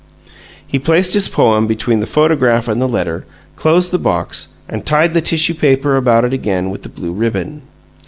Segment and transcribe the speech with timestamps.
[0.65, 3.23] He placed his poem between the photograph and the letter,
[3.55, 7.61] closed the box, and tied the tissue paper about it again with the blue ribbon.